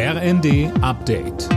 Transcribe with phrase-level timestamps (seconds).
[0.00, 1.48] RND Update.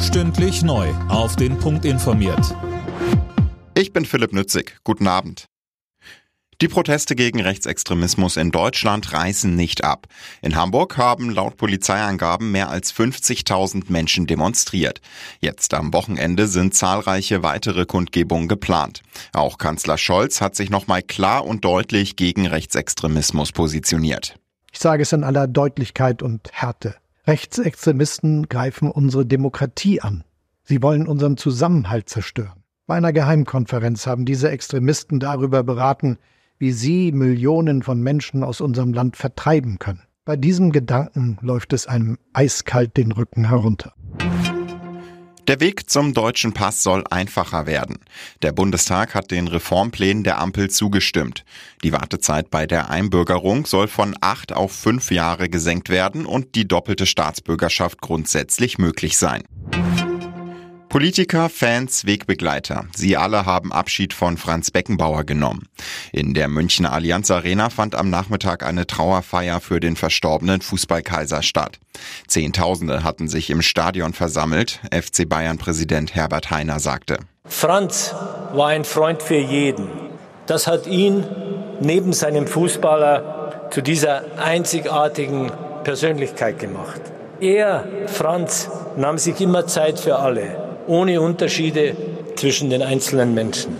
[0.00, 0.88] Stündlich neu.
[1.10, 2.56] Auf den Punkt informiert.
[3.74, 4.78] Ich bin Philipp Nützig.
[4.84, 5.44] Guten Abend.
[6.62, 10.06] Die Proteste gegen Rechtsextremismus in Deutschland reißen nicht ab.
[10.40, 15.02] In Hamburg haben laut Polizeiangaben mehr als 50.000 Menschen demonstriert.
[15.40, 19.02] Jetzt am Wochenende sind zahlreiche weitere Kundgebungen geplant.
[19.34, 24.39] Auch Kanzler Scholz hat sich nochmal klar und deutlich gegen Rechtsextremismus positioniert.
[24.80, 26.94] Ich sage es in aller Deutlichkeit und Härte.
[27.26, 30.24] Rechtsextremisten greifen unsere Demokratie an.
[30.62, 32.64] Sie wollen unseren Zusammenhalt zerstören.
[32.86, 36.16] Bei einer Geheimkonferenz haben diese Extremisten darüber beraten,
[36.56, 40.00] wie sie Millionen von Menschen aus unserem Land vertreiben können.
[40.24, 43.92] Bei diesem Gedanken läuft es einem eiskalt den Rücken herunter.
[45.50, 47.98] Der Weg zum deutschen Pass soll einfacher werden.
[48.40, 51.44] Der Bundestag hat den Reformplänen der Ampel zugestimmt.
[51.82, 56.68] Die Wartezeit bei der Einbürgerung soll von acht auf fünf Jahre gesenkt werden und die
[56.68, 59.42] doppelte Staatsbürgerschaft grundsätzlich möglich sein.
[60.90, 62.84] Politiker, Fans, Wegbegleiter.
[62.96, 65.68] Sie alle haben Abschied von Franz Beckenbauer genommen.
[66.10, 71.78] In der Münchner Allianz Arena fand am Nachmittag eine Trauerfeier für den verstorbenen Fußballkaiser statt.
[72.26, 74.80] Zehntausende hatten sich im Stadion versammelt.
[74.92, 77.18] FC Bayern Präsident Herbert Heiner sagte.
[77.44, 78.12] Franz
[78.52, 79.86] war ein Freund für jeden.
[80.46, 81.24] Das hat ihn
[81.80, 85.52] neben seinem Fußballer zu dieser einzigartigen
[85.84, 87.00] Persönlichkeit gemacht.
[87.38, 91.96] Er, Franz, nahm sich immer Zeit für alle ohne Unterschiede
[92.36, 93.76] zwischen den einzelnen Menschen.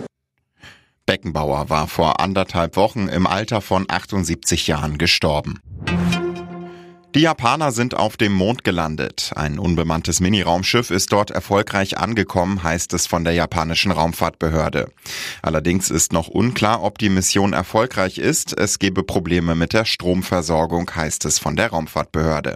[1.05, 5.59] Beckenbauer war vor anderthalb Wochen im Alter von 78 Jahren gestorben.
[7.13, 9.33] Die Japaner sind auf dem Mond gelandet.
[9.35, 14.89] Ein unbemanntes Miniraumschiff ist dort erfolgreich angekommen, heißt es von der japanischen Raumfahrtbehörde.
[15.41, 18.57] Allerdings ist noch unklar, ob die Mission erfolgreich ist.
[18.57, 22.55] Es gebe Probleme mit der Stromversorgung, heißt es von der Raumfahrtbehörde.